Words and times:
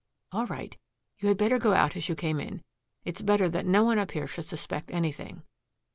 "All 0.31 0.47
right. 0.47 0.75
You 1.19 1.27
had 1.27 1.37
better 1.37 1.59
go 1.59 1.73
out 1.75 1.95
as 1.95 2.09
you 2.09 2.15
came 2.15 2.39
in. 2.39 2.63
It's 3.05 3.21
better 3.21 3.47
that 3.49 3.67
no 3.67 3.83
one 3.83 3.99
up 3.99 4.09
here 4.13 4.25
should 4.25 4.45
suspect 4.45 4.89
anything." 4.89 5.43